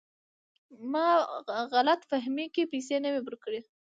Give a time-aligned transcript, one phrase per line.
[0.91, 1.07] ما
[1.47, 3.59] په غلط فهمۍ کې پیسې نه وې ورکړي.